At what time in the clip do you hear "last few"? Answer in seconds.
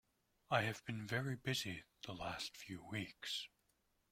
2.13-2.83